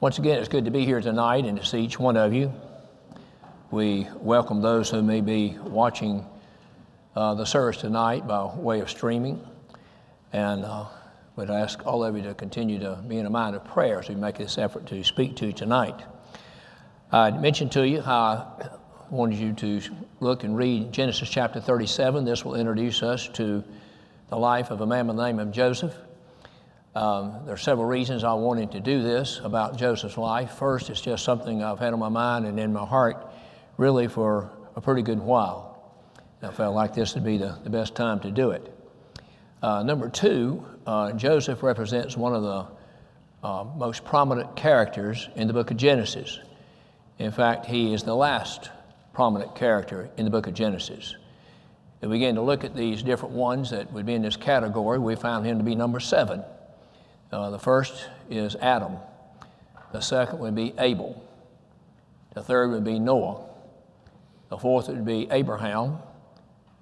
[0.00, 2.52] Once again, it's good to be here tonight and to see each one of you.
[3.72, 6.24] We welcome those who may be watching
[7.16, 9.44] uh, the service tonight by way of streaming.
[10.32, 10.86] And uh,
[11.34, 14.08] would ask all of you to continue to be in a mind of prayer as
[14.08, 16.00] we make this effort to speak to you tonight.
[17.10, 18.70] I mentioned to you how I
[19.10, 19.80] wanted you to
[20.20, 22.24] look and read Genesis chapter 37.
[22.24, 23.64] This will introduce us to
[24.28, 25.92] the life of a man by the name of Joseph.
[26.94, 30.52] Um, there are several reasons I wanted to do this about Joseph's life.
[30.52, 33.26] First, it's just something I've had on my mind and in my heart
[33.76, 35.94] really for a pretty good while.
[36.42, 38.72] I felt like this would be the, the best time to do it.
[39.62, 45.52] Uh, number two, uh, Joseph represents one of the uh, most prominent characters in the
[45.52, 46.38] book of Genesis.
[47.18, 48.70] In fact, he is the last
[49.12, 51.16] prominent character in the book of Genesis.
[52.00, 54.98] If we begin to look at these different ones that would be in this category,
[54.98, 56.44] we found him to be number seven.
[57.30, 58.96] Uh, the first is Adam.
[59.92, 61.22] The second would be Abel.
[62.34, 63.44] The third would be Noah.
[64.48, 65.98] The fourth would be Abraham.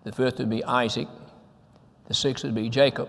[0.05, 1.09] The fifth would be Isaac.
[2.07, 3.09] The sixth would be Jacob.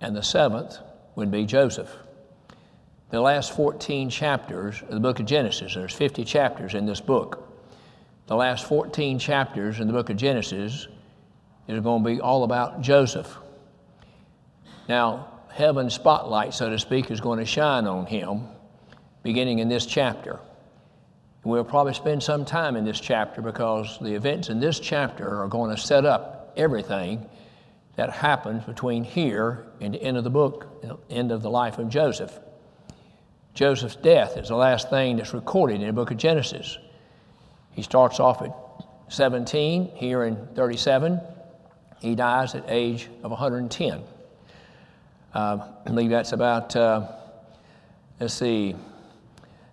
[0.00, 0.78] And the seventh
[1.14, 1.90] would be Joseph.
[3.10, 7.48] The last 14 chapters of the book of Genesis, there's 50 chapters in this book.
[8.26, 10.86] The last 14 chapters in the book of Genesis
[11.68, 13.36] is going to be all about Joseph.
[14.88, 18.48] Now, heaven's spotlight, so to speak, is going to shine on him
[19.22, 20.40] beginning in this chapter.
[21.44, 25.48] We'll probably spend some time in this chapter because the events in this chapter are
[25.48, 27.28] going to set up everything
[27.96, 30.66] that happens between here and the end of the book,
[31.10, 32.38] end of the life of Joseph.
[33.54, 36.78] Joseph's death is the last thing that's recorded in the book of Genesis.
[37.72, 38.54] He starts off at
[39.08, 41.20] 17, here in 37.
[42.00, 44.02] He dies at age of 110.
[45.34, 47.08] Uh, I believe that's about, uh,
[48.20, 48.76] let's see,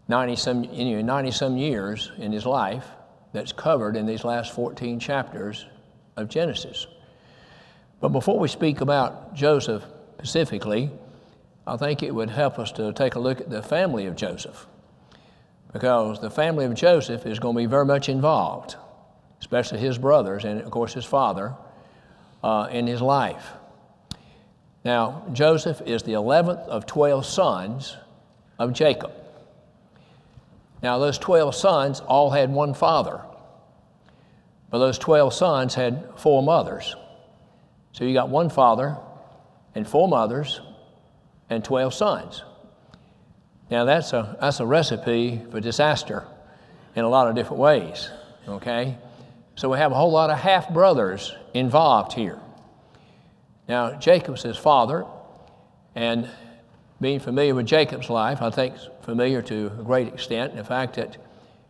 [0.07, 2.85] 90 some, you know, 90 some years in his life
[3.33, 5.65] that's covered in these last 14 chapters
[6.15, 6.87] of Genesis.
[7.99, 9.83] But before we speak about Joseph
[10.17, 10.89] specifically,
[11.67, 14.65] I think it would help us to take a look at the family of Joseph.
[15.73, 18.75] Because the family of Joseph is going to be very much involved,
[19.39, 21.53] especially his brothers and, of course, his father
[22.43, 23.51] uh, in his life.
[24.83, 27.97] Now, Joseph is the 11th of 12 sons
[28.57, 29.11] of Jacob.
[30.81, 33.21] Now, those 12 sons all had one father,
[34.69, 36.95] but those 12 sons had four mothers.
[37.91, 38.97] So you got one father
[39.75, 40.61] and four mothers
[41.49, 42.43] and 12 sons.
[43.69, 46.25] Now, that's a, that's a recipe for disaster
[46.95, 48.09] in a lot of different ways,
[48.47, 48.97] okay?
[49.55, 52.39] So we have a whole lot of half brothers involved here.
[53.69, 55.05] Now, Jacob's his father,
[55.93, 56.27] and
[56.99, 60.55] being familiar with Jacob's life, I think familiar to a great extent.
[60.55, 61.17] The fact that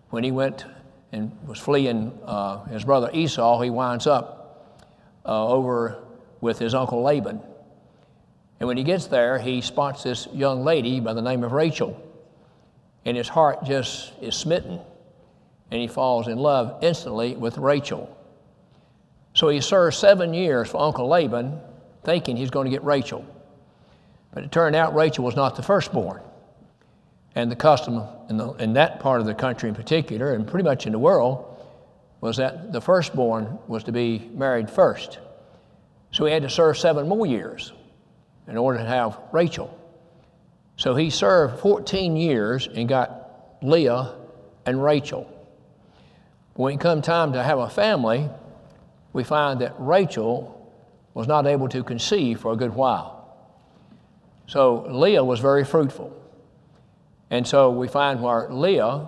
[0.09, 0.65] when he went
[1.11, 4.79] and was fleeing uh, his brother Esau, he winds up
[5.25, 6.01] uh, over
[6.39, 7.41] with his uncle Laban.
[8.61, 12.01] And when he gets there, he spots this young lady by the name of Rachel.
[13.03, 14.79] And his heart just is smitten.
[15.69, 18.15] And he falls in love instantly with Rachel.
[19.33, 21.59] So he serves seven years for Uncle Laban
[22.09, 23.23] thinking he's going to get Rachel.
[24.33, 26.19] But it turned out Rachel was not the firstborn.
[27.35, 30.63] And the custom in, the, in that part of the country in particular, and pretty
[30.63, 31.45] much in the world,
[32.19, 35.19] was that the firstborn was to be married first.
[36.11, 37.73] So he had to serve seven more years
[38.47, 39.69] in order to have Rachel.
[40.77, 44.15] So he served 14 years and got Leah
[44.65, 45.31] and Rachel.
[46.55, 48.27] When it come time to have a family,
[49.13, 50.58] we find that Rachel
[51.13, 53.37] was not able to conceive for a good while.
[54.47, 56.15] So Leah was very fruitful.
[57.29, 59.07] And so we find where Leah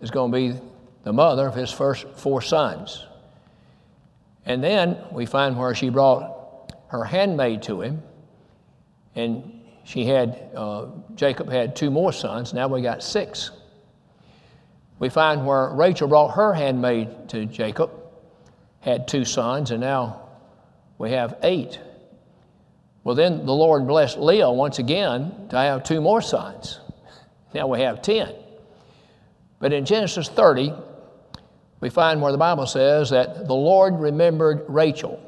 [0.00, 0.60] is going to be
[1.04, 3.06] the mother of his first four sons.
[4.44, 8.02] And then we find where she brought her handmaid to him,
[9.14, 12.52] and she had, uh, Jacob had two more sons.
[12.52, 13.50] Now we got six.
[14.98, 17.90] We find where Rachel brought her handmaid to Jacob,
[18.80, 20.19] had two sons, and now
[21.00, 21.80] we have eight.
[23.04, 26.78] Well, then the Lord blessed Leah once again to have two more sons.
[27.54, 28.32] Now we have 10.
[29.58, 30.72] But in Genesis 30,
[31.80, 35.18] we find where the Bible says that the Lord remembered Rachel,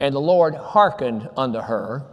[0.00, 2.04] and the Lord hearkened unto her,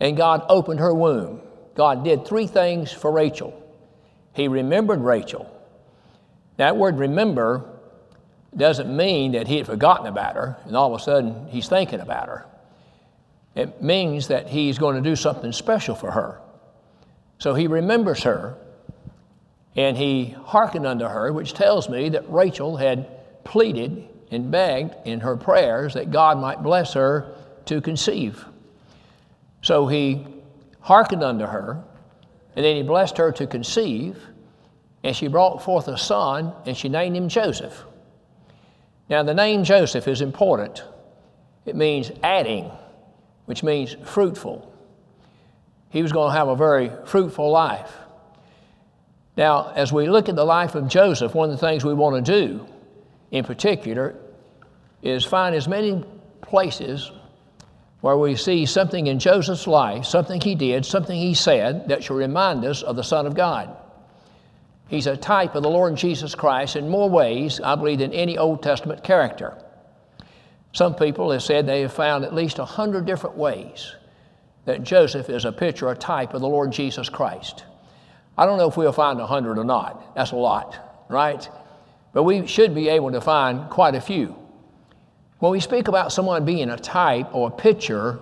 [0.00, 1.42] and God opened her womb.
[1.76, 3.52] God did three things for Rachel.
[4.32, 5.48] He remembered Rachel.
[6.56, 7.75] That word remember
[8.56, 12.00] doesn't mean that he had forgotten about her and all of a sudden he's thinking
[12.00, 12.46] about her.
[13.54, 16.40] It means that he's going to do something special for her.
[17.38, 18.56] So he remembers her
[19.76, 25.20] and he hearkened unto her, which tells me that Rachel had pleaded and begged in
[25.20, 27.34] her prayers that God might bless her
[27.66, 28.44] to conceive.
[29.62, 30.26] So he
[30.80, 31.82] hearkened unto her,
[32.54, 34.18] and then he blessed her to conceive,
[35.02, 37.84] and she brought forth a son, and she named him Joseph.
[39.08, 40.82] Now, the name Joseph is important.
[41.64, 42.70] It means adding,
[43.44, 44.72] which means fruitful.
[45.90, 47.92] He was going to have a very fruitful life.
[49.36, 52.24] Now, as we look at the life of Joseph, one of the things we want
[52.24, 52.66] to do
[53.30, 54.14] in particular
[55.02, 56.04] is find as many
[56.40, 57.12] places
[58.00, 62.16] where we see something in Joseph's life, something he did, something he said that should
[62.16, 63.76] remind us of the Son of God.
[64.88, 68.38] He's a type of the Lord Jesus Christ in more ways, I believe, than any
[68.38, 69.56] Old Testament character.
[70.72, 73.96] Some people have said they have found at least a hundred different ways
[74.64, 77.64] that Joseph is a picture, a type of the Lord Jesus Christ.
[78.38, 80.14] I don't know if we'll find a hundred or not.
[80.14, 81.48] That's a lot, right?
[82.12, 84.36] But we should be able to find quite a few.
[85.38, 88.18] When we speak about someone being a type or a picture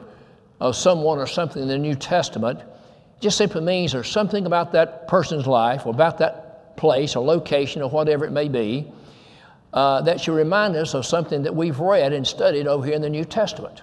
[0.61, 4.73] of someone or something in the New Testament, it just simply means there's something about
[4.73, 6.44] that person's life or about that
[6.77, 8.93] place or location or whatever it may be
[9.75, 13.03] uh, that should remind us of something that we've read and studied over here in
[13.03, 13.83] the New Testament.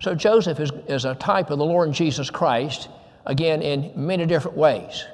[0.00, 2.88] So Joseph is, is a type of the Lord Jesus Christ,
[3.26, 5.04] again, in many different ways.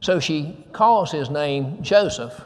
[0.00, 2.40] So she calls his name Joseph,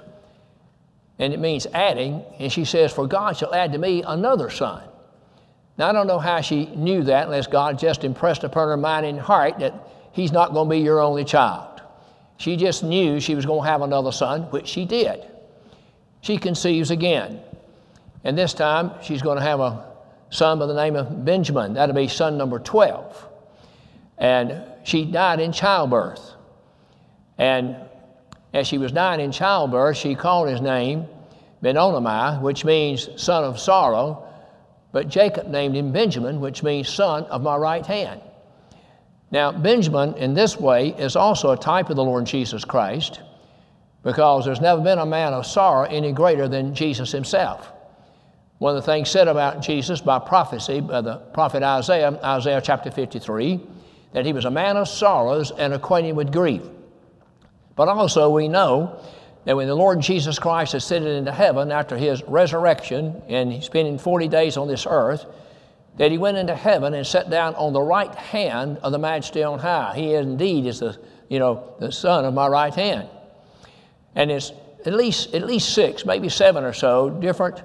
[1.19, 4.83] and it means adding, and she says, For God shall add to me another son.
[5.79, 9.07] Now, I don't know how she knew that unless God just impressed upon her mind
[9.07, 9.75] and heart that
[10.13, 11.76] he's not going to be your only child.
[12.39, 15.25] She just knew she was going to have another son, which she did.
[16.21, 17.41] She conceives again.
[18.25, 19.87] And this time she's going to have a
[20.31, 21.75] son by the name of Benjamin.
[21.75, 23.29] That'll be son number 12.
[24.19, 26.35] And she died in childbirth.
[27.39, 27.77] And
[28.53, 31.07] as she was dying in childbirth, she called his name
[31.63, 34.25] Ben-oni, which means son of sorrow.
[34.93, 38.21] But Jacob named him Benjamin, which means son of my right hand.
[39.31, 43.21] Now, Benjamin, in this way, is also a type of the Lord Jesus Christ
[44.03, 47.73] because there's never been a man of sorrow any greater than Jesus himself.
[48.59, 52.91] One of the things said about Jesus by prophecy by the prophet Isaiah, Isaiah chapter
[52.91, 53.61] 53,
[54.13, 56.63] that he was a man of sorrows and acquainted with grief.
[57.75, 58.99] But also, we know
[59.45, 64.29] that when the Lord Jesus Christ ascended into heaven after his resurrection and spending 40
[64.29, 65.27] days on this earth,
[65.99, 69.43] that he went into heaven and sat down on the right hand of the majesty
[69.43, 69.95] on high.
[69.97, 70.99] He indeed is the,
[71.29, 73.09] you know, the son of my right hand.
[74.15, 74.53] And it's
[74.85, 77.63] at least, at least six, maybe seven or so different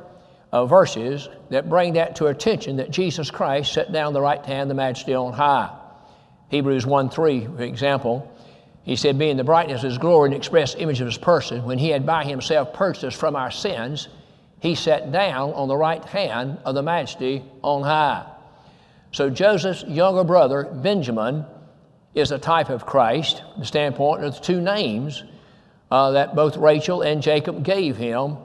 [0.52, 4.64] uh, verses that bring that to attention that Jesus Christ sat down the right hand
[4.64, 5.78] of the majesty on high.
[6.50, 8.32] Hebrews 1 3, for example,
[8.84, 11.78] he said, being the brightness of his glory and express image of his person, when
[11.78, 14.10] he had by himself purged us from our sins,
[14.62, 18.26] he sat down on the right hand of the majesty on high.
[19.12, 21.46] So Joseph's younger brother, Benjamin,
[22.14, 25.24] is a type of Christ, the standpoint of the two names
[25.90, 28.38] uh, that both Rachel and Jacob gave him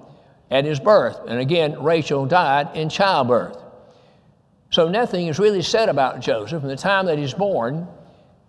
[0.50, 1.20] at his birth.
[1.28, 3.62] And again, Rachel died in childbirth.
[4.70, 7.86] So nothing is really said about Joseph from the time that he's born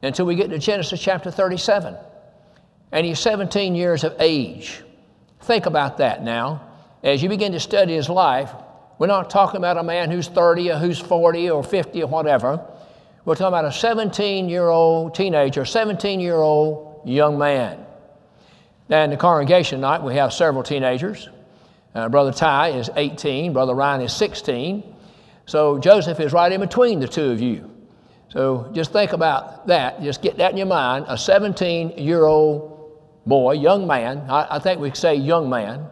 [0.01, 1.97] until we get to Genesis chapter 37.
[2.93, 4.83] And he's 17 years of age.
[5.41, 6.66] Think about that now.
[7.03, 8.51] As you begin to study his life,
[8.97, 12.65] we're not talking about a man who's 30 or who's 40 or 50 or whatever.
[13.25, 17.85] We're talking about a 17 year old teenager, 17 year old young man.
[18.89, 21.29] Now, in the congregation tonight, we have several teenagers.
[21.93, 24.95] Uh, Brother Ty is 18, Brother Ryan is 16.
[25.45, 27.69] So Joseph is right in between the two of you.
[28.29, 30.01] So just think about that.
[30.01, 31.05] Just get that in your mind.
[31.07, 35.87] A 17 year old boy, young man, I, I think we say young man,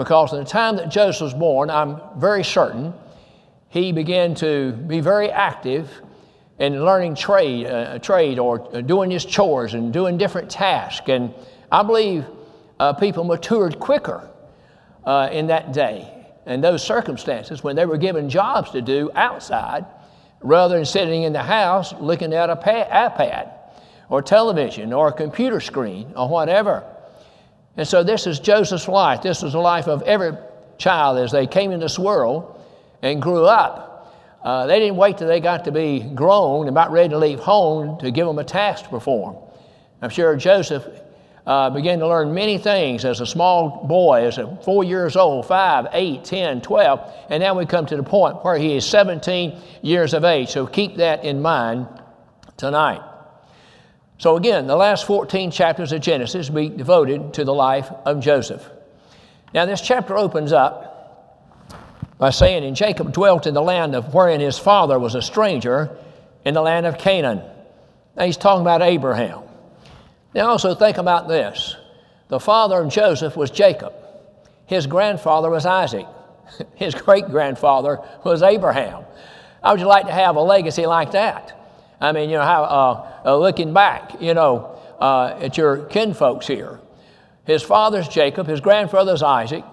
[0.00, 2.94] because in the time that Joseph was born, I'm very certain
[3.68, 5.90] he began to be very active
[6.58, 11.06] in learning trade, uh, trade or uh, doing his chores and doing different tasks.
[11.10, 11.34] And
[11.70, 12.24] I believe
[12.78, 14.30] uh, people matured quicker
[15.04, 19.84] uh, in that day and those circumstances when they were given jobs to do outside
[20.40, 23.52] rather than sitting in the house looking at a iPad
[24.08, 26.89] or television or a computer screen or whatever.
[27.80, 29.22] And so this is Joseph's life.
[29.22, 30.32] This was the life of every
[30.76, 32.62] child as they came in this world
[33.00, 34.14] and grew up.
[34.44, 37.38] Uh, they didn't wait till they got to be grown and about ready to leave
[37.38, 39.34] home to give them a task to perform.
[40.02, 40.86] I'm sure Joseph
[41.46, 45.46] uh, began to learn many things as a small boy, as a four years old,
[45.46, 49.58] five, eight, ten, twelve, and now we come to the point where he is 17
[49.80, 50.50] years of age.
[50.50, 51.88] So keep that in mind
[52.58, 53.00] tonight.
[54.20, 58.62] So, again, the last 14 chapters of Genesis be devoted to the life of Joseph.
[59.54, 61.72] Now, this chapter opens up
[62.18, 65.96] by saying, And Jacob dwelt in the land of wherein his father was a stranger,
[66.44, 67.40] in the land of Canaan.
[68.14, 69.40] Now, he's talking about Abraham.
[70.34, 71.76] Now, also think about this
[72.28, 73.94] the father of Joseph was Jacob,
[74.66, 76.06] his grandfather was Isaac,
[76.74, 79.02] his great grandfather was Abraham.
[79.64, 81.56] How would you like to have a legacy like that?
[82.00, 86.46] I mean, you know, how, uh, uh, looking back, you know, uh, at your kinfolks
[86.46, 86.80] here.
[87.44, 89.64] His father's Jacob, his grandfather's Isaac,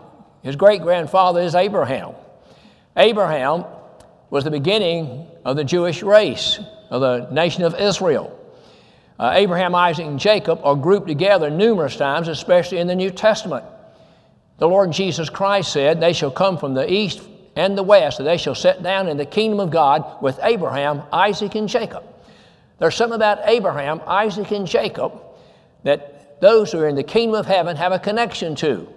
[0.43, 2.13] his great grandfather is Abraham.
[2.96, 3.65] Abraham
[4.29, 8.34] was the beginning of the Jewish race, of the nation of Israel.
[9.19, 13.65] Uh, Abraham, Isaac, and Jacob are grouped together numerous times, especially in the New Testament.
[14.57, 17.22] The Lord Jesus Christ said, They shall come from the east
[17.55, 21.03] and the west, and they shall sit down in the kingdom of God with Abraham,
[21.12, 22.03] Isaac, and Jacob.
[22.79, 25.22] There's something about Abraham, Isaac, and Jacob
[25.84, 28.88] that those who are in the kingdom of heaven have a connection to.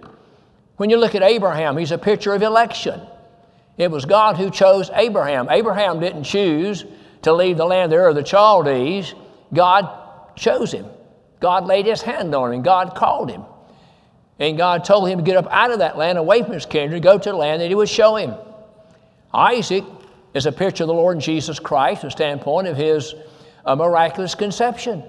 [0.77, 3.01] When you look at Abraham, he's a picture of election.
[3.77, 5.47] It was God who chose Abraham.
[5.49, 6.85] Abraham didn't choose
[7.23, 9.13] to leave the land there of the Chaldees.
[9.53, 9.89] God
[10.35, 10.85] chose him.
[11.39, 13.43] God laid his hand on him, God called him.
[14.39, 17.03] And God told him to get up out of that land, away from his kindred,
[17.03, 18.33] go to the land that he would show him.
[19.33, 19.83] Isaac
[20.33, 23.13] is a picture of the Lord Jesus Christ, a standpoint of his
[23.65, 25.03] a miraculous conception.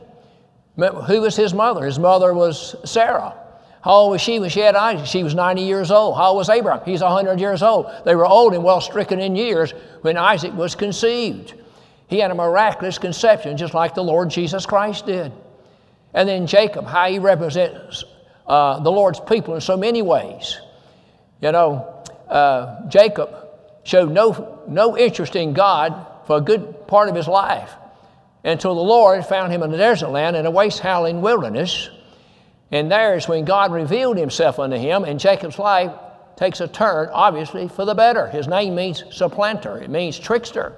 [0.77, 1.85] Who was his mother?
[1.85, 3.35] His mother was Sarah.
[3.83, 5.07] How old was she when she had Isaac?
[5.07, 6.17] She was 90 years old.
[6.17, 6.83] How old was Abraham?
[6.85, 7.91] He's 100 years old.
[8.05, 11.55] They were old and well stricken in years when Isaac was conceived.
[12.07, 15.33] He had a miraculous conception, just like the Lord Jesus Christ did.
[16.15, 18.05] And then Jacob, how he represents
[18.47, 20.61] uh, the Lord's people in so many ways.
[21.41, 23.31] You know, uh, Jacob
[23.83, 27.73] showed no, no interest in God for a good part of his life
[28.45, 31.91] until the Lord found him in a desert land in a waste howling wilderness.
[32.71, 35.93] And there is when God revealed himself unto him, and Jacob's life
[36.37, 38.29] takes a turn, obviously, for the better.
[38.29, 40.75] His name means supplanter, it means trickster.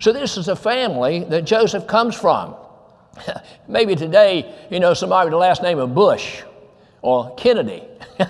[0.00, 2.54] So, this is the family that Joseph comes from.
[3.68, 6.42] Maybe today, you know, somebody with the last name of Bush
[7.02, 7.82] or Kennedy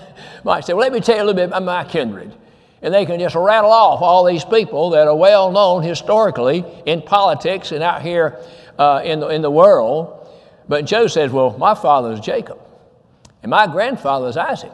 [0.45, 2.35] might say, Well, let me tell you a little bit about my kindred
[2.83, 7.03] and they can just rattle off all these people that are well known historically in
[7.03, 8.41] politics and out here
[8.79, 10.29] uh, in, the, in the world.
[10.69, 12.61] But Joe says, Well, my father is Jacob,
[13.43, 14.73] and my grandfather is Isaac.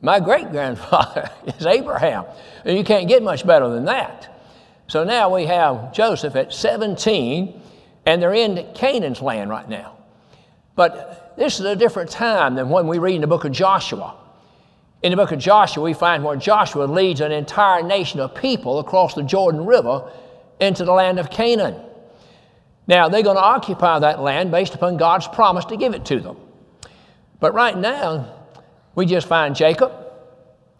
[0.00, 2.24] My great grandfather is Abraham.
[2.64, 4.28] And you can't get much better than that.
[4.88, 7.60] So now we have Joseph at 17,
[8.04, 9.96] and they're in Canaan's land right now.
[10.74, 14.16] But this is a different time than when we read in the book of Joshua.
[15.02, 18.78] In the book of Joshua, we find where Joshua leads an entire nation of people
[18.78, 20.10] across the Jordan River
[20.60, 21.74] into the land of Canaan.
[22.86, 26.20] Now, they're going to occupy that land based upon God's promise to give it to
[26.20, 26.36] them.
[27.40, 28.32] But right now,
[28.94, 29.92] we just find Jacob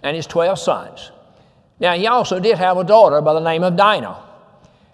[0.04, 1.10] and his 12 sons.
[1.80, 4.22] Now, he also did have a daughter by the name of Dinah.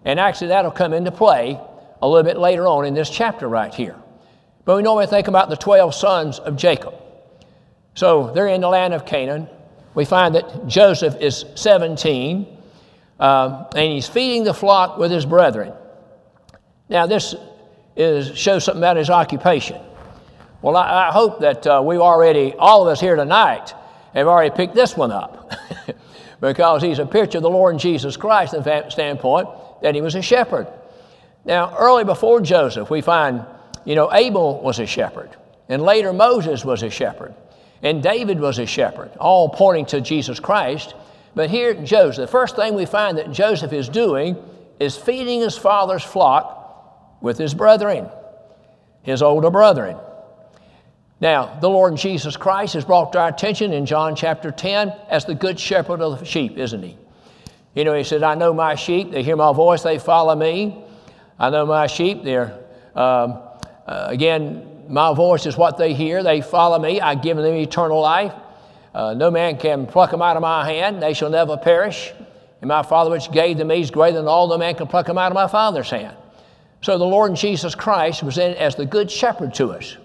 [0.06, 1.60] And actually, that'll come into play
[2.00, 3.96] a little bit later on in this chapter right here.
[4.64, 6.94] But we normally think about the 12 sons of Jacob.
[7.98, 9.48] So they're in the land of Canaan.
[9.92, 12.46] We find that Joseph is 17,
[13.18, 15.72] uh, and he's feeding the flock with his brethren.
[16.88, 17.34] Now, this
[17.96, 19.80] is, shows something about his occupation.
[20.62, 23.74] Well, I, I hope that uh, we've already, all of us here tonight,
[24.14, 25.50] have already picked this one up
[26.40, 29.48] because he's a picture of the Lord Jesus Christ in the standpoint
[29.82, 30.68] that he was a shepherd.
[31.44, 33.44] Now, early before Joseph, we find,
[33.84, 35.30] you know, Abel was a shepherd,
[35.68, 37.34] and later Moses was a shepherd.
[37.82, 40.94] And David was a shepherd, all pointing to Jesus Christ.
[41.34, 44.36] But here, Joseph, the first thing we find that Joseph is doing
[44.80, 48.08] is feeding his father's flock with his brethren,
[49.02, 49.96] his older brethren.
[51.20, 55.24] Now, the Lord Jesus Christ is brought to our attention in John chapter 10 as
[55.24, 56.96] the good shepherd of the sheep, isn't he?
[57.74, 60.82] You know, he said, I know my sheep, they hear my voice, they follow me.
[61.38, 62.58] I know my sheep, they're,
[62.94, 63.40] um,
[63.86, 66.22] uh, again, my voice is what they hear.
[66.22, 67.00] They follow me.
[67.00, 68.32] I give them eternal life.
[68.94, 71.02] Uh, no man can pluck them out of my hand.
[71.02, 72.12] They shall never perish.
[72.60, 74.48] And my Father which gave them me is greater than all.
[74.48, 76.16] No man can pluck them out of my Father's hand.
[76.80, 79.96] So the Lord Jesus Christ was in as the good shepherd to us.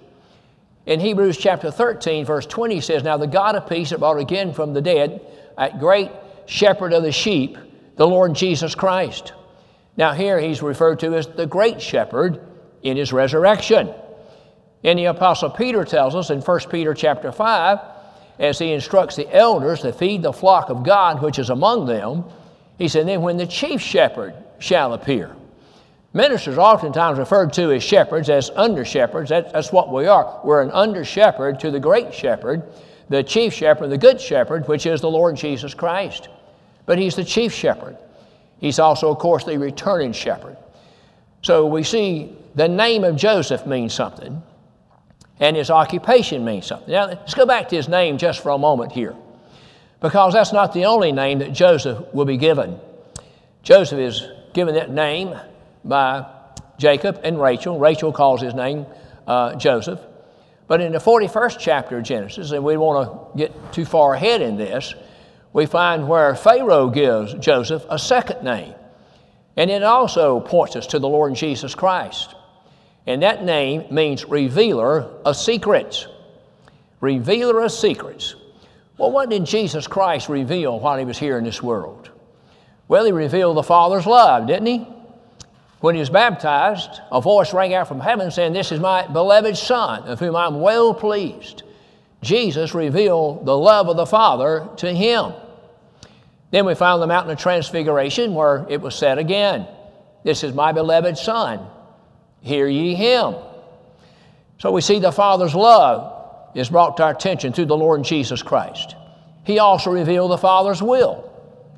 [0.86, 4.54] In Hebrews chapter 13, verse 20 says, Now the God of peace that brought again
[4.54, 5.22] from the dead,
[5.58, 6.12] that great
[6.46, 7.58] shepherd of the sheep,
[7.96, 9.34] the Lord Jesus Christ.
[9.96, 12.42] Now here he's referred to as the great shepherd
[12.82, 13.94] in his resurrection.
[14.84, 17.80] And the Apostle Peter tells us in 1 Peter chapter 5,
[18.40, 22.26] as he instructs the elders to feed the flock of God which is among them,
[22.78, 25.36] he said, Then when the chief shepherd shall appear.
[26.14, 29.30] Ministers oftentimes referred to as shepherds, as under shepherds.
[29.30, 30.40] That's, that's what we are.
[30.44, 32.64] We're an under shepherd to the great shepherd,
[33.10, 36.30] the chief shepherd, the good shepherd, which is the Lord Jesus Christ.
[36.86, 37.98] But he's the chief shepherd.
[38.60, 40.56] He's also, of course, the returning shepherd.
[41.42, 44.42] So we see the name of Joseph means something,
[45.40, 46.92] and his occupation means something.
[46.92, 49.16] Now, let's go back to his name just for a moment here,
[50.00, 52.80] because that's not the only name that Joseph will be given.
[53.64, 55.36] Joseph is given that name
[55.84, 56.26] by
[56.78, 57.80] Jacob and Rachel.
[57.80, 58.86] Rachel calls his name
[59.28, 60.00] uh, Joseph.
[60.68, 64.14] But in the 41st chapter of Genesis, and we don't want to get too far
[64.14, 64.94] ahead in this,
[65.52, 68.74] we find where Pharaoh gives Joseph a second name.
[69.56, 72.34] And it also points us to the Lord Jesus Christ.
[73.06, 76.08] And that name means revealer of secrets.
[77.02, 78.36] Revealer of secrets.
[78.98, 82.10] Well, what did Jesus Christ reveal while he was here in this world?
[82.88, 84.88] Well, he revealed the Father's love, didn't he?
[85.80, 89.58] When he was baptized, a voice rang out from heaven saying, This is my beloved
[89.58, 91.64] Son, of whom I'm well pleased.
[92.22, 95.34] Jesus revealed the love of the Father to him.
[96.52, 99.68] Then we found the mountain of transfiguration where it was said again,
[100.24, 101.68] This is my beloved Son,
[102.44, 103.36] hear ye him.
[104.60, 108.44] So we see the Father's love is brought to our attention through the Lord Jesus
[108.44, 108.96] Christ.
[109.44, 111.32] He also revealed the Father's will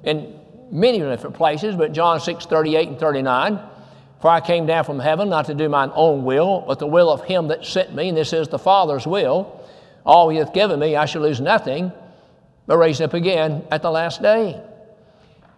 [0.03, 0.39] in
[0.72, 3.60] many different places, but John 6 38 and 39.
[4.22, 7.12] For I came down from heaven not to do mine own will, but the will
[7.12, 9.63] of him that sent me, and this is the Father's will.
[10.05, 11.91] All he hath given me, I shall lose nothing
[12.65, 14.62] but raise up again at the last day.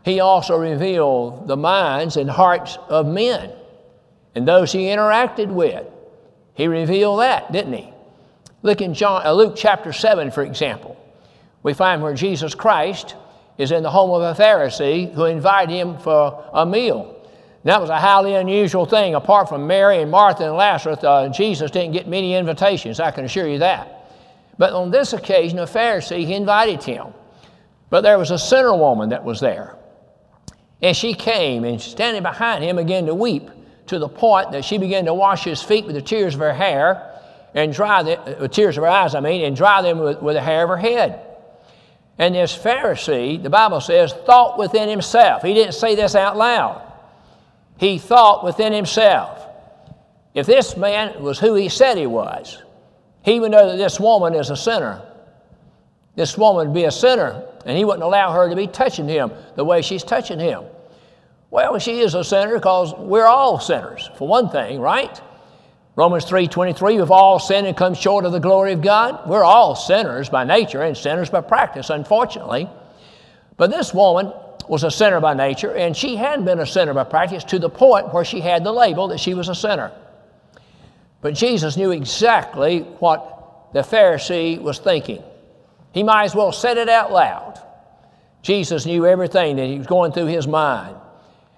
[0.03, 3.51] He also revealed the minds and hearts of men
[4.37, 5.83] and those he interacted with.
[6.53, 7.91] He revealed that, didn't he?
[8.61, 10.95] Look in John, uh, Luke chapter 7, for example.
[11.63, 13.15] We find where Jesus Christ
[13.57, 17.15] is in the home of a Pharisee who invited him for a meal.
[17.63, 19.15] And that was a highly unusual thing.
[19.15, 23.25] Apart from Mary and Martha and Lazarus, uh, Jesus didn't get many invitations, I can
[23.25, 24.11] assure you that.
[24.59, 27.07] But on this occasion, a Pharisee, he invited him.
[27.89, 29.75] But there was a sinner woman that was there.
[30.79, 33.49] And she came and standing behind him began to weep
[33.87, 36.53] to the point that she began to wash his feet with the tears of her
[36.53, 37.13] hair
[37.53, 40.21] and dry them, with uh, tears of her eyes, I mean, and dry them with,
[40.21, 41.23] with the hair of her head.
[42.17, 45.43] And this Pharisee, the Bible says, thought within himself.
[45.43, 46.81] He didn't say this out loud.
[47.77, 49.43] He thought within himself,
[50.33, 52.61] if this man was who he said he was,
[53.23, 55.01] he would know that this woman is a sinner.
[56.15, 59.31] This woman would be a sinner, and he wouldn't allow her to be touching him
[59.55, 60.63] the way she's touching him.
[61.49, 65.21] Well, she is a sinner because we're all sinners, for one thing, right?
[65.95, 69.27] Romans 3:23, we've all sinned and come short of the glory of God.
[69.27, 72.69] We're all sinners by nature and sinners by practice, unfortunately.
[73.55, 74.31] But this woman
[74.67, 77.69] was a sinner by nature, and she had been a sinner by practice to the
[77.69, 79.91] point where she had the label that she was a sinner.
[81.21, 85.23] But Jesus knew exactly what the Pharisee was thinking.
[85.93, 87.59] He might as well said it out loud.
[88.43, 90.95] Jesus knew everything that he was going through his mind.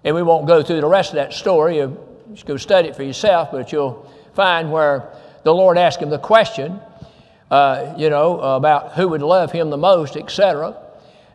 [0.03, 1.77] And we won't go through the rest of that story.
[1.77, 1.97] You
[2.33, 5.11] just go study it for yourself, but you'll find where
[5.43, 6.79] the Lord asked him the question,
[7.51, 10.77] uh, you know, about who would love him the most, etc.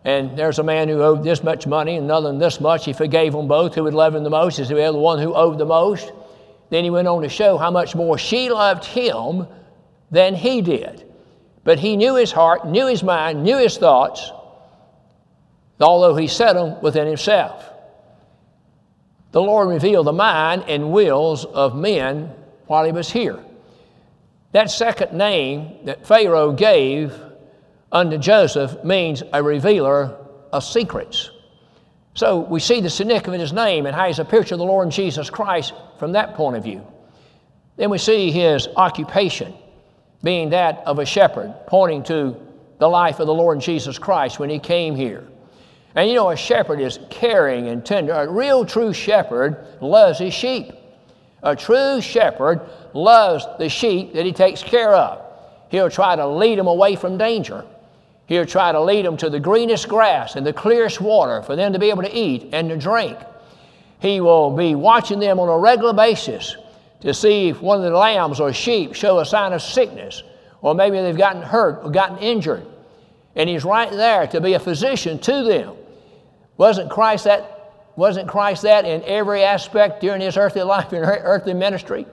[0.04, 2.84] And there's a man who owed this much money and another this much.
[2.84, 3.74] He forgave them both.
[3.74, 4.58] Who would love him the most?
[4.58, 6.12] Is the one who owed the most.
[6.70, 9.46] Then he went on to show how much more she loved him
[10.10, 11.04] than he did.
[11.64, 14.30] But he knew his heart, knew his mind, knew his thoughts,
[15.80, 17.70] although he said them within himself.
[19.34, 22.32] The Lord revealed the mind and wills of men
[22.68, 23.44] while he was here.
[24.52, 27.12] That second name that Pharaoh gave
[27.90, 30.16] unto Joseph means a revealer
[30.52, 31.32] of secrets.
[32.14, 34.64] So we see the significance of his name and how he's a picture of the
[34.66, 36.86] Lord Jesus Christ from that point of view.
[37.74, 39.52] Then we see his occupation
[40.22, 42.36] being that of a shepherd, pointing to
[42.78, 45.26] the life of the Lord Jesus Christ when he came here.
[45.94, 48.12] And you know, a shepherd is caring and tender.
[48.12, 50.72] A real true shepherd loves his sheep.
[51.42, 52.60] A true shepherd
[52.94, 55.22] loves the sheep that he takes care of.
[55.68, 57.64] He'll try to lead them away from danger.
[58.26, 61.72] He'll try to lead them to the greenest grass and the clearest water for them
[61.74, 63.18] to be able to eat and to drink.
[64.00, 66.56] He will be watching them on a regular basis
[67.02, 70.22] to see if one of the lambs or sheep show a sign of sickness,
[70.62, 72.66] or maybe they've gotten hurt or gotten injured.
[73.36, 75.76] And he's right there to be a physician to them.
[76.56, 77.50] Wasn't Christ that?
[77.96, 82.06] Wasn't Christ that in every aspect during his earthly life and earthly ministry?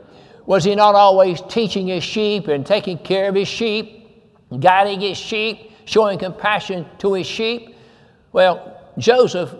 [0.45, 4.07] Was he not always teaching his sheep and taking care of his sheep,
[4.59, 7.75] guiding his sheep, showing compassion to his sheep?
[8.31, 9.53] Well, Joseph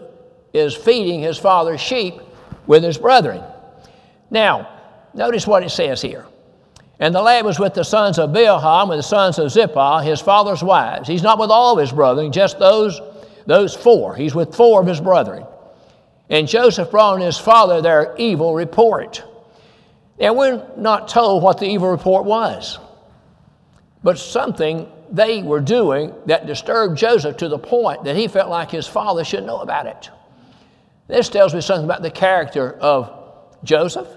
[0.54, 2.16] is feeding his father's sheep
[2.68, 3.44] with his brethren.
[4.30, 4.80] Now,
[5.14, 6.26] notice what it says here.
[7.00, 10.22] And the lad was with the sons of Bilhah, with the sons of Zilpah, his
[10.22, 11.08] father's wives.
[11.08, 13.02] He's not with all of his brethren, just those,
[13.52, 14.16] those four.
[14.16, 15.46] He's with four of his brethren.
[16.30, 19.24] And Joseph brought on his father their evil report.
[20.18, 22.80] Now, we're not told what the evil report was,
[24.04, 28.72] but something they were doing that disturbed Joseph to the point that he felt like
[28.72, 30.10] his father should know about it.
[31.10, 33.12] This tells me something about the character of
[33.66, 34.08] Joseph.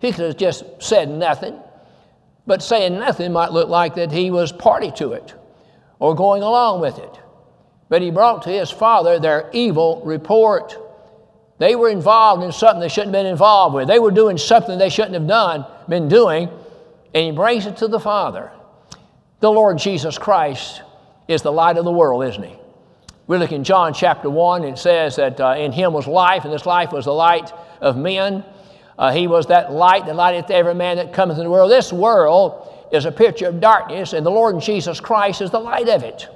[0.00, 1.60] He could have just said nothing,
[2.44, 5.32] but saying nothing might look like that he was party to it
[6.00, 7.20] or going along with it.
[7.88, 10.76] But he brought to his father their evil report.
[11.58, 13.88] They were involved in something they shouldn't have been involved with.
[13.88, 16.48] They were doing something they shouldn't have done, been doing,
[17.14, 18.50] and he brings it to the Father.
[19.40, 20.82] The Lord Jesus Christ
[21.28, 22.56] is the light of the world, isn't he?
[23.26, 26.52] We look in John chapter 1, it says that uh, in him was life, and
[26.52, 28.44] this life was the light of men.
[28.98, 31.70] Uh, he was that light that lighteth every man that cometh in the world.
[31.70, 35.88] This world is a picture of darkness, and the Lord Jesus Christ is the light
[35.88, 36.28] of it.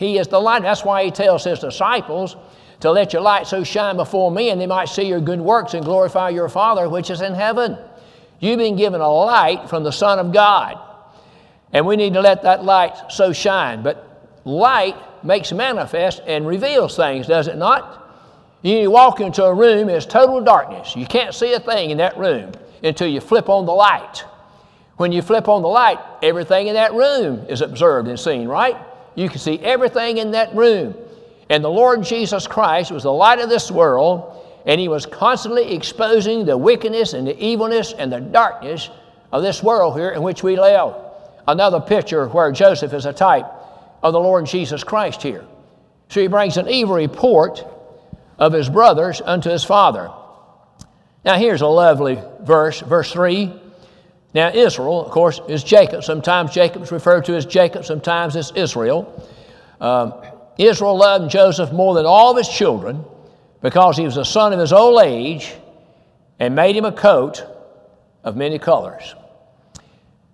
[0.00, 0.62] He is the light.
[0.62, 2.34] That's why he tells his disciples
[2.80, 5.74] to let your light so shine before men and they might see your good works
[5.74, 7.76] and glorify your Father which is in heaven.
[8.38, 10.80] You've been given a light from the Son of God,
[11.74, 13.82] and we need to let that light so shine.
[13.82, 17.98] But light makes manifest and reveals things, does it not?
[18.62, 20.96] You walk into a room, it's total darkness.
[20.96, 24.24] You can't see a thing in that room until you flip on the light.
[24.96, 28.78] When you flip on the light, everything in that room is observed and seen, right?
[29.14, 30.94] You can see everything in that room.
[31.48, 35.74] And the Lord Jesus Christ was the light of this world, and He was constantly
[35.74, 38.88] exposing the wickedness and the evilness and the darkness
[39.32, 40.94] of this world here in which we live.
[41.48, 43.46] Another picture where Joseph is a type
[44.02, 45.44] of the Lord Jesus Christ here.
[46.08, 47.64] So he brings an evil report
[48.38, 50.10] of his brothers unto his father.
[51.24, 53.52] Now, here's a lovely verse, verse 3.
[54.32, 56.04] Now, Israel, of course, is Jacob.
[56.04, 59.28] Sometimes Jacob is referred to as Jacob, sometimes as Israel.
[59.80, 60.14] Um,
[60.56, 63.04] Israel loved Joseph more than all of his children
[63.60, 65.54] because he was the son of his old age
[66.38, 67.44] and made him a coat
[68.22, 69.14] of many colors.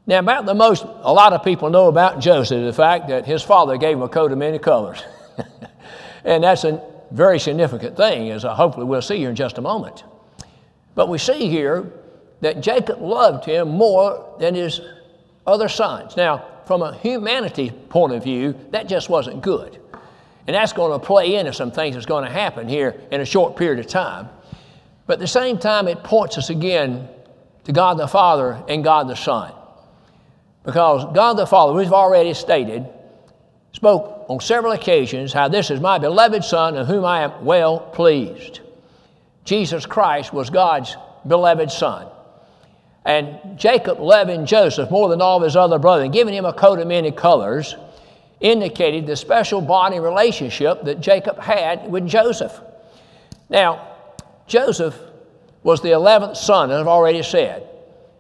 [0.07, 3.25] Now, about the most a lot of people know about Joseph is the fact that
[3.27, 5.03] his father gave him a coat of many colors.
[6.25, 10.05] and that's a very significant thing, as hopefully we'll see here in just a moment.
[10.95, 11.93] But we see here
[12.41, 14.81] that Jacob loved him more than his
[15.47, 16.17] other sons.
[16.17, 19.81] Now, from a humanity point of view, that just wasn't good.
[20.47, 23.25] And that's going to play into some things that's going to happen here in a
[23.25, 24.29] short period of time.
[25.07, 27.09] But at the same time, it points us again
[27.65, 29.53] to God the Father and God the Son.
[30.65, 32.87] Because God the Father, we've already stated,
[33.73, 37.79] spoke on several occasions how this is my beloved Son in whom I am well
[37.79, 38.61] pleased.
[39.45, 40.97] Jesus Christ was God's
[41.27, 42.09] beloved Son.
[43.07, 46.81] And Jacob loving Joseph more than all of his other brothers, giving him a coat
[46.81, 47.77] of many colors,
[48.41, 52.61] indicated the special bonding relationship that Jacob had with Joseph.
[53.49, 53.87] Now,
[54.49, 54.99] Joseph
[55.63, 57.69] was the 11th son, as I've already said,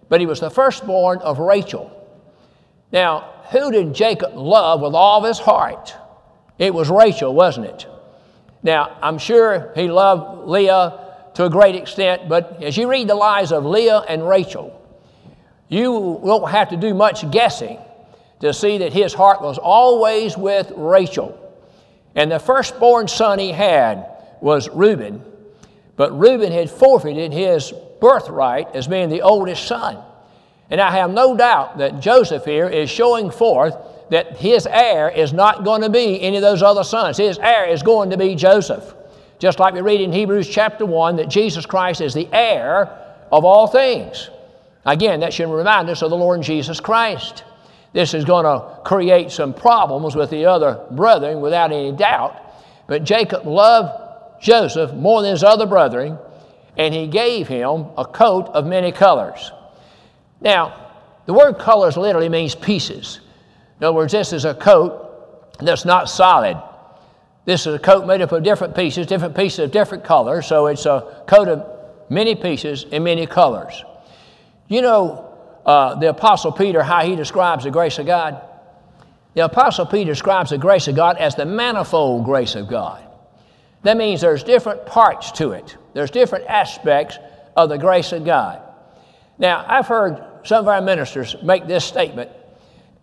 [0.09, 1.90] but he was the firstborn of Rachel.
[2.92, 5.96] Now, who did Jacob love with all of his heart?
[6.59, 7.87] It was Rachel, wasn't it?
[8.62, 11.06] Now, I'm sure he loved Leah
[11.37, 14.72] to a great extent, but as you read the lives of Leah and Rachel,
[15.68, 17.79] you won't have to do much guessing
[18.40, 21.38] to see that his heart was always with Rachel.
[22.14, 24.07] And the firstborn son he had
[24.40, 25.22] was Reuben,
[25.96, 27.70] but Reuben had forfeited his
[28.01, 30.03] birthright as being the oldest son.
[30.70, 33.77] And I have no doubt that Joseph here is showing forth
[34.09, 37.18] that his heir is not going to be any of those other sons.
[37.18, 38.95] His heir is going to be Joseph.
[39.38, 42.85] Just like we read in Hebrews chapter 1 that Jesus Christ is the heir
[43.31, 44.31] of all things.
[44.85, 47.44] Again, that should remind us of the Lord Jesus Christ.
[47.92, 52.40] This is going to create some problems with the other brethren without any doubt.
[52.87, 56.18] But Jacob loved Joseph more than his other brethren,
[56.77, 59.51] and he gave him a coat of many colors.
[60.40, 60.90] Now,
[61.27, 63.20] the word colors literally means pieces.
[63.81, 66.62] In other words, this is a coat that's not solid.
[67.46, 70.66] This is a coat made up of different pieces, different pieces of different colors, so
[70.66, 73.85] it's a coat of many pieces in many colors.
[74.66, 75.32] You know,
[75.64, 78.42] uh, the Apostle Peter, how he describes the grace of God?
[79.35, 83.04] The Apostle Peter describes the grace of God as the manifold grace of God.
[83.85, 87.16] That means there's different parts to it, there's different aspects
[87.56, 88.61] of the grace of God.
[89.38, 92.30] Now, I've heard some of our ministers make this statement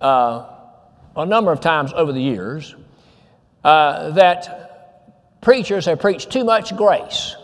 [0.02, 0.50] uh,
[1.16, 2.76] a number of times over the years
[3.64, 7.36] uh, that preachers have preached too much grace.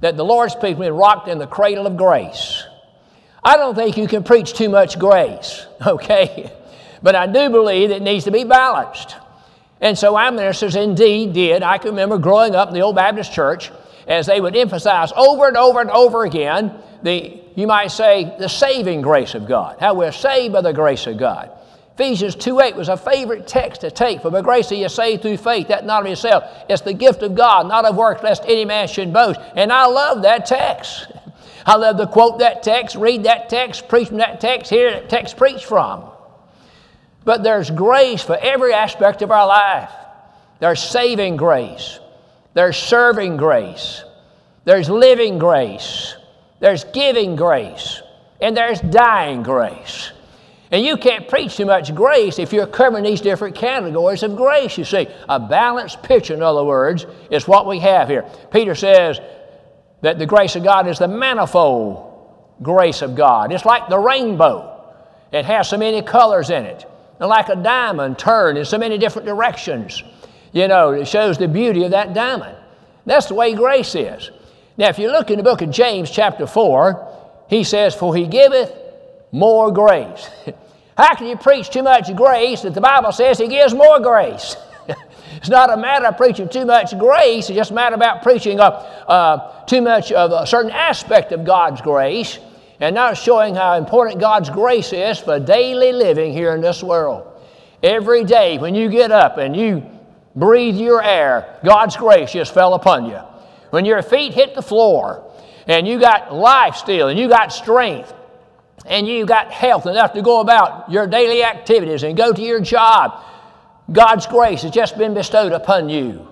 [0.00, 2.64] that the Lord's people have been rocked in the cradle of grace.
[3.42, 6.52] I don't think you can preach too much grace, okay?
[7.02, 9.16] But I do believe it needs to be balanced.
[9.80, 11.62] And so our ministers indeed did.
[11.62, 13.70] I can remember growing up in the old Baptist church
[14.06, 18.48] as they would emphasize over and over and over again the, you might say, the
[18.48, 21.50] saving grace of God, how we're saved by the grace of God.
[21.98, 24.20] Ephesians 2 8 was a favorite text to take.
[24.20, 26.44] For by grace are you saved through faith, that not of yourself.
[26.68, 29.40] It's the gift of God, not of works, lest any man should boast.
[29.54, 31.10] And I love that text.
[31.66, 35.08] I love to quote that text, read that text, preach from that text, hear that
[35.08, 36.04] text preached from.
[37.24, 39.90] But there's grace for every aspect of our life.
[40.60, 41.98] There's saving grace,
[42.52, 44.04] there's serving grace,
[44.64, 46.14] there's living grace,
[46.60, 48.02] there's giving grace,
[48.38, 50.12] and there's dying grace.
[50.70, 54.76] And you can't preach too much grace if you're covering these different categories of grace,
[54.76, 55.06] you see.
[55.28, 58.24] A balanced picture, in other words, is what we have here.
[58.50, 59.20] Peter says
[60.02, 62.06] that the grace of God is the manifold
[62.62, 63.52] grace of God.
[63.52, 64.72] It's like the rainbow,
[65.32, 66.84] it has so many colors in it.
[67.20, 70.02] And like a diamond turned in so many different directions.
[70.52, 72.56] You know, it shows the beauty of that diamond.
[73.04, 74.30] That's the way grace is.
[74.76, 78.26] Now, if you look in the book of James, chapter 4, he says, For he
[78.26, 78.72] giveth
[79.32, 80.28] more grace.
[80.96, 84.56] How can you preach too much grace that the Bible says He gives more grace?
[85.36, 88.60] it's not a matter of preaching too much grace, it's just a matter about preaching
[88.60, 88.70] uh,
[89.06, 92.38] uh, too much of a certain aspect of God's grace
[92.80, 97.26] and not showing how important God's grace is for daily living here in this world.
[97.82, 99.84] Every day when you get up and you
[100.34, 103.18] breathe your air, God's grace just fell upon you.
[103.70, 105.30] When your feet hit the floor
[105.66, 108.12] and you got life still and you got strength,
[108.88, 112.60] and you got health enough to go about your daily activities and go to your
[112.60, 113.22] job,
[113.90, 116.26] God's grace has just been bestowed upon you.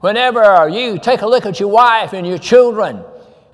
[0.00, 3.04] Whenever you take a look at your wife and your children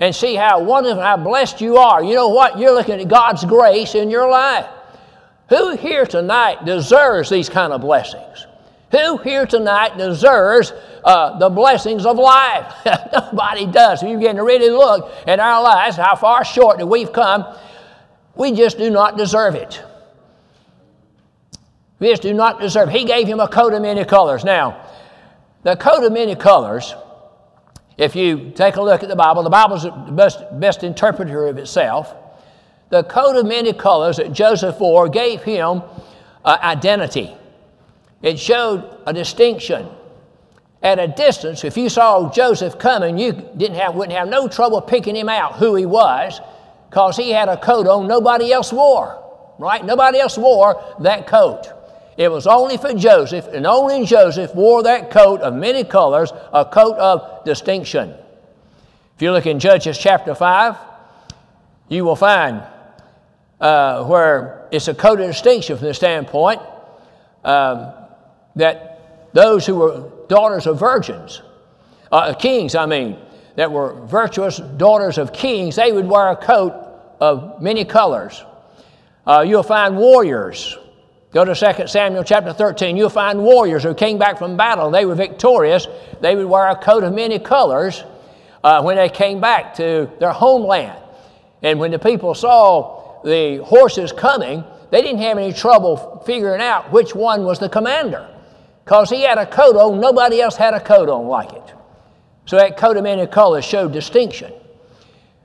[0.00, 2.58] and see how wonderful, how blessed you are, you know what?
[2.58, 4.66] You're looking at God's grace in your life.
[5.50, 8.46] Who here tonight deserves these kind of blessings?
[8.90, 10.72] Who here tonight deserves
[11.04, 12.72] uh, the blessings of life?
[13.12, 14.02] Nobody does.
[14.02, 17.44] If you begin to really look at our lives, how far short that we've come,
[18.38, 19.82] we just do not deserve it.
[21.98, 22.88] We just do not deserve.
[22.88, 24.44] He gave him a coat of many colors.
[24.44, 24.86] Now,
[25.64, 26.94] the coat of many colors,
[27.98, 31.58] if you take a look at the Bible, the Bible's the best, best interpreter of
[31.58, 32.14] itself.
[32.90, 35.82] The coat of many colors that Joseph wore gave him
[36.44, 37.36] uh, identity.
[38.22, 39.88] It showed a distinction.
[40.80, 44.80] At a distance, if you saw Joseph coming, you didn't have, wouldn't have no trouble
[44.80, 46.40] picking him out who he was
[46.88, 49.22] because he had a coat on nobody else wore,
[49.58, 49.84] right?
[49.84, 51.66] Nobody else wore that coat.
[52.16, 56.64] It was only for Joseph, and only Joseph wore that coat of many colors, a
[56.64, 58.14] coat of distinction.
[59.14, 60.76] If you look in Judges chapter 5,
[61.88, 62.62] you will find
[63.60, 66.60] uh, where it's a coat of distinction from the standpoint
[67.44, 67.92] um,
[68.56, 71.42] that those who were daughters of virgins,
[72.10, 73.18] uh, kings, I mean,
[73.58, 76.72] that were virtuous daughters of kings, they would wear a coat
[77.18, 78.44] of many colors.
[79.26, 80.78] Uh, you'll find warriors.
[81.32, 82.96] Go to 2 Samuel chapter 13.
[82.96, 84.92] You'll find warriors who came back from battle.
[84.92, 85.88] They were victorious.
[86.20, 88.04] They would wear a coat of many colors
[88.62, 90.96] uh, when they came back to their homeland.
[91.60, 96.92] And when the people saw the horses coming, they didn't have any trouble figuring out
[96.92, 98.32] which one was the commander
[98.84, 101.74] because he had a coat on, nobody else had a coat on like it.
[102.48, 104.54] So that coat of many colors showed distinction.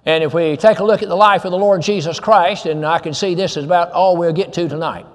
[0.05, 2.85] And if we take a look at the life of the Lord Jesus Christ, and
[2.85, 5.05] I can see this is about all we'll get to tonight.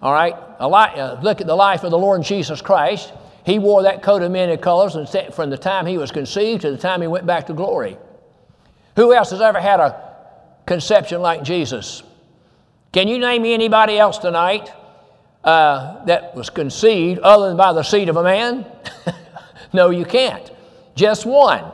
[0.00, 0.32] All right?
[0.58, 3.12] Uh, look at the life of the Lord Jesus Christ.
[3.44, 4.94] He wore that coat of many colors
[5.34, 7.98] from the time he was conceived to the time he went back to glory.
[8.96, 10.02] Who else has ever had a
[10.64, 12.02] conception like Jesus?
[12.90, 14.72] Can you name me anybody else tonight
[15.44, 18.64] uh, that was conceived other than by the seed of a man?
[19.74, 20.52] no, you can't.
[20.98, 21.64] Just one.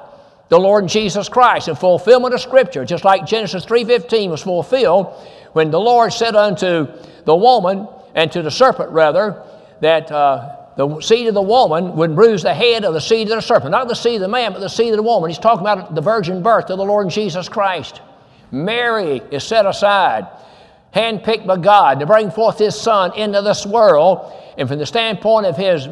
[0.51, 5.15] The Lord Jesus Christ in fulfillment of Scripture, just like Genesis 3.15 was fulfilled
[5.55, 6.87] when the Lord said unto
[7.25, 9.43] the woman, and to the serpent rather,
[9.81, 13.37] that uh, the seed of the woman would bruise the head of the seed of
[13.37, 13.71] the serpent.
[13.71, 15.31] Not the seed of the man, but the seed of the woman.
[15.31, 18.03] He's talking about the virgin birth of the Lord Jesus Christ.
[18.51, 20.27] Mary is set aside,
[20.95, 24.33] handpicked by God to bring forth His Son into this world.
[24.59, 25.89] And from the standpoint of His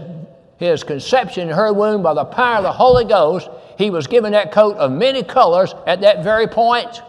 [0.62, 3.48] his conception in her womb by the power of the Holy Ghost,
[3.78, 7.02] he was given that coat of many colors at that very point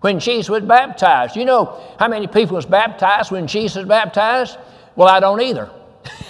[0.00, 1.36] when Jesus was baptized.
[1.36, 4.58] You know how many people was baptized when Jesus was baptized?
[4.96, 5.70] Well, I don't either.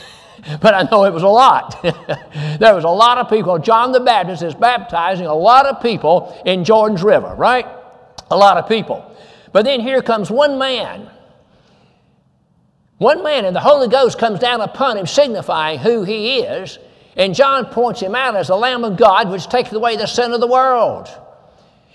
[0.60, 1.82] but I know it was a lot.
[2.60, 3.58] there was a lot of people.
[3.58, 7.66] John the Baptist is baptizing a lot of people in Jordan's River, right?
[8.30, 9.10] A lot of people.
[9.52, 11.10] But then here comes one man.
[12.98, 16.78] One man, and the Holy Ghost comes down upon him, signifying who he is.
[17.16, 20.32] And John points him out as the Lamb of God, which takes away the sin
[20.32, 21.08] of the world.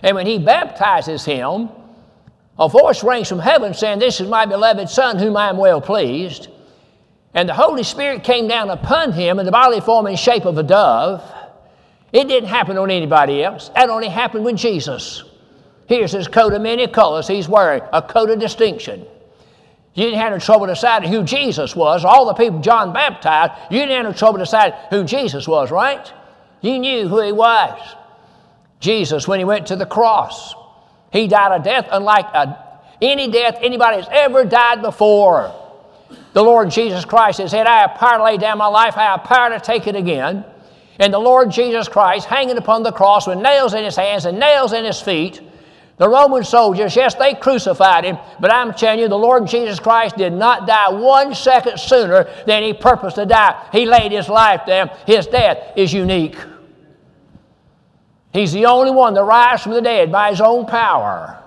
[0.01, 1.69] And when he baptizes him,
[2.57, 5.81] a voice rings from heaven saying, This is my beloved Son, whom I am well
[5.81, 6.49] pleased.
[7.33, 10.57] And the Holy Spirit came down upon him in the bodily form and shape of
[10.57, 11.23] a dove.
[12.11, 13.69] It didn't happen on anybody else.
[13.75, 15.23] That only happened with Jesus.
[15.85, 19.05] Here's his coat of many colors he's wearing, a coat of distinction.
[19.93, 22.05] You didn't have any trouble deciding who Jesus was.
[22.05, 26.11] All the people John baptized, you didn't have any trouble deciding who Jesus was, right?
[26.61, 27.79] You knew who he was.
[28.79, 30.53] Jesus, when he went to the cross,
[31.11, 35.53] he died a death unlike a, any death anybody has ever died before.
[36.33, 39.03] The Lord Jesus Christ has said, I have power to lay down my life, I
[39.03, 40.45] have power to take it again.
[40.99, 44.39] And the Lord Jesus Christ hanging upon the cross with nails in his hands and
[44.39, 45.41] nails in his feet.
[45.99, 50.15] The Roman soldiers, yes, they crucified him, but I'm telling you, the Lord Jesus Christ
[50.15, 53.67] did not die one second sooner than he purposed to die.
[53.73, 54.89] He laid his life down.
[55.05, 56.37] His death is unique.
[58.31, 61.43] He's the only one to rise from the dead by his own power.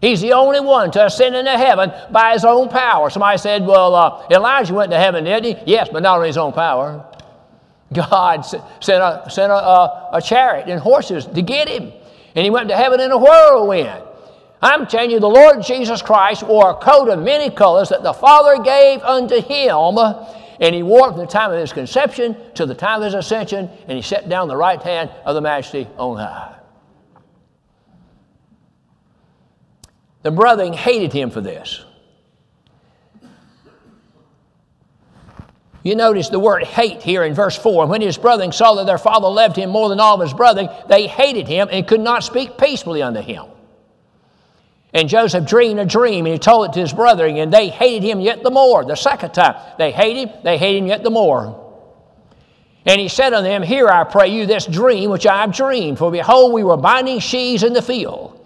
[0.00, 3.08] He's the only one to ascend into heaven by his own power.
[3.08, 5.72] Somebody said, Well, uh, Elijah went to heaven, didn't he?
[5.72, 7.06] Yes, but not on his own power.
[7.92, 8.64] God sent
[9.02, 11.92] a, sent a, a, a chariot and horses to get him,
[12.34, 14.02] and he went to heaven in a whirlwind.
[14.62, 18.14] I'm telling you, the Lord Jesus Christ wore a coat of many colors that the
[18.14, 19.98] Father gave unto him
[20.60, 23.68] and he wore from the time of his conception to the time of his ascension,
[23.88, 26.56] and he sat down the right hand of the majesty on high.
[30.22, 31.84] The brethren hated him for this.
[35.84, 37.86] You notice the word hate here in verse 4.
[37.86, 40.70] When his brethren saw that their father loved him more than all of his brethren,
[40.88, 43.44] they hated him and could not speak peaceably unto him.
[44.94, 48.02] And Joseph dreamed a dream, and he told it to his brethren, and they hated
[48.02, 48.82] him yet the more.
[48.82, 51.60] The second time, they hated him, they hated him yet the more.
[52.86, 55.98] And he said unto them, Hear, I pray you, this dream which I have dreamed.
[55.98, 58.43] For behold, we were binding sheaves in the field.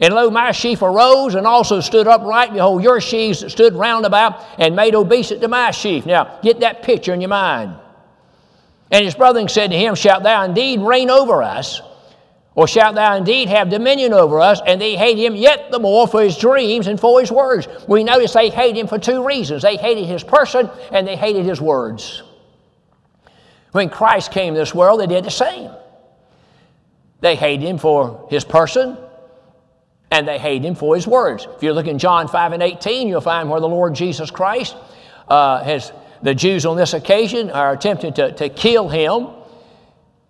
[0.00, 2.54] And lo, my sheaf arose and also stood upright.
[2.54, 6.06] Behold, your sheaves that stood round about and made obeisance to my sheaf.
[6.06, 7.76] Now, get that picture in your mind.
[8.90, 11.82] And his brethren said to him, Shalt thou indeed reign over us?
[12.54, 14.60] Or shalt thou indeed have dominion over us?
[14.66, 17.68] And they hate him yet the more for his dreams and for his words.
[17.86, 21.44] We notice they hate him for two reasons they hated his person and they hated
[21.44, 22.22] his words.
[23.72, 25.70] When Christ came to this world, they did the same.
[27.20, 28.96] They hated him for his person
[30.10, 31.46] and they hate him for his words.
[31.56, 34.76] If you look in John 5 and 18, you'll find where the Lord Jesus Christ
[35.28, 35.92] uh, has,
[36.22, 39.28] the Jews on this occasion are attempting to, to kill him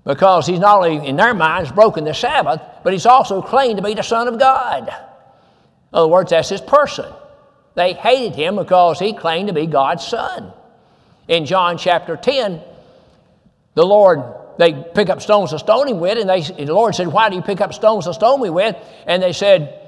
[0.05, 3.83] because he's not only, in their minds, broken the Sabbath, but he's also claimed to
[3.83, 4.89] be the Son of God.
[4.89, 4.95] In
[5.93, 7.07] other words, that's his person.
[7.75, 10.53] They hated him because he claimed to be God's Son.
[11.29, 12.61] In John chapter 10,
[13.75, 14.21] the Lord,
[14.61, 17.31] they pick up stones to stone him with, and, they, and the Lord said, Why
[17.31, 18.77] do you pick up stones to stone me with?
[19.07, 19.81] And they said,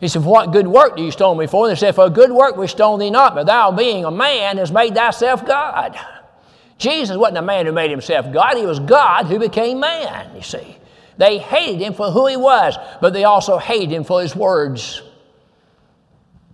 [0.00, 1.66] he said, What good work do you stone me for?
[1.66, 4.56] And they said, For good work we stone thee not, but thou being a man
[4.56, 5.98] has made thyself God.
[6.78, 10.40] Jesus wasn't a man who made himself God, he was God who became man, you
[10.40, 10.78] see.
[11.18, 15.02] They hated him for who he was, but they also hated him for his words.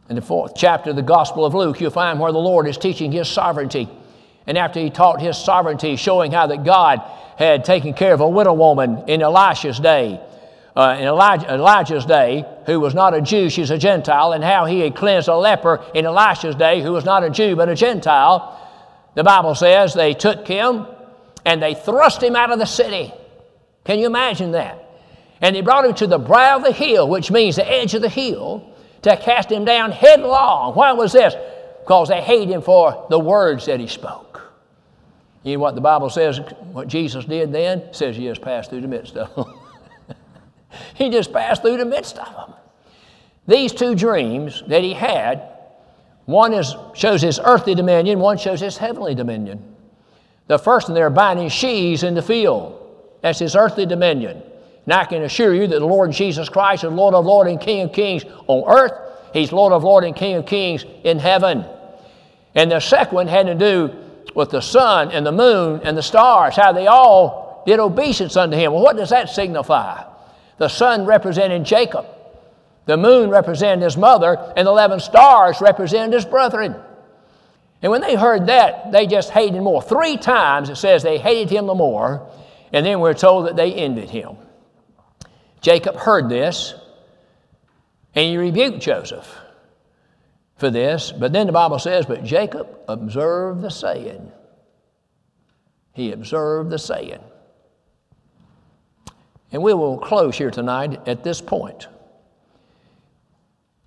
[0.09, 2.77] In the fourth chapter of the Gospel of Luke, you'll find where the Lord is
[2.77, 3.89] teaching his sovereignty.
[4.49, 7.01] And after he taught his sovereignty, showing how that God
[7.37, 10.21] had taken care of a widow woman in Elisha's day,
[10.75, 14.65] uh, in Elijah, Elijah's day, who was not a Jew, she's a Gentile, and how
[14.65, 17.75] he had cleansed a leper in Elisha's day, who was not a Jew but a
[17.75, 18.59] Gentile,
[19.15, 20.87] the Bible says they took him
[21.45, 23.13] and they thrust him out of the city.
[23.85, 24.79] Can you imagine that?
[25.41, 28.03] And they brought him to the brow of the hill, which means the edge of
[28.03, 30.75] the hill, to cast him down headlong.
[30.75, 31.35] Why was this?
[31.83, 34.32] Because they hated him for the words that he spoke.
[35.43, 36.39] You know what the Bible says,
[36.73, 37.93] what Jesus did then?
[37.93, 39.55] Says he just passed through the midst of them.
[40.95, 42.55] he just passed through the midst of them.
[43.49, 45.49] These two dreams that he had
[46.27, 49.75] one is, shows his earthly dominion, one shows his heavenly dominion.
[50.47, 52.79] The first one, they're binding sheaves in the field.
[53.23, 54.43] That's his earthly dominion.
[54.85, 57.61] And I can assure you that the Lord Jesus Christ is Lord of Lords and
[57.61, 58.93] King of Kings on earth.
[59.33, 61.65] He's Lord of Lords and King of Kings in heaven.
[62.55, 63.95] And the second one had to do
[64.35, 68.57] with the sun and the moon and the stars, how they all did obeisance unto
[68.57, 68.73] him.
[68.73, 70.05] Well, what does that signify?
[70.59, 72.07] The sun represented Jacob.
[72.87, 76.75] The moon represented his mother, and the 11 stars represented his brethren.
[77.81, 79.83] And when they heard that, they just hated him more.
[79.83, 82.29] Three times it says they hated him the more,
[82.73, 84.37] and then we're told that they ended him.
[85.61, 86.75] Jacob heard this,
[88.15, 89.42] and he rebuked Joseph
[90.63, 91.11] for this.
[91.11, 94.31] But then the Bible says, But Jacob observed the saying.
[95.93, 97.19] He observed the saying.
[99.51, 101.89] And we will close here tonight at this point.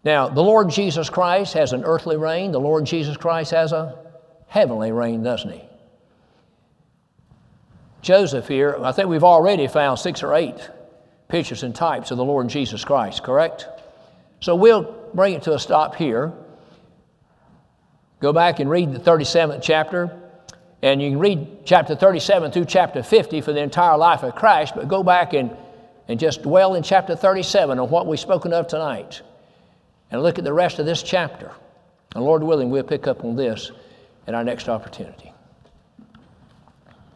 [0.03, 3.97] Now, the Lord Jesus Christ has an earthly reign, the Lord Jesus Christ has a
[4.47, 5.61] heavenly reign, doesn't he?
[8.01, 10.69] Joseph here, I think we've already found six or eight
[11.30, 13.65] pictures and types of the Lord Jesus Christ, correct?
[14.41, 16.34] So we'll bring it to a stop here.
[18.20, 20.18] Go back and read the 37th chapter,
[20.82, 24.74] and you can read chapter 37 through chapter 50 for the entire life of Christ,
[24.76, 25.55] but go back and,
[26.07, 29.22] and just dwell in chapter 37 on what we've spoken of tonight
[30.11, 31.51] and look at the rest of this chapter.
[32.16, 33.72] And Lord willing, we'll pick up on this
[34.28, 35.34] in our next opportunity.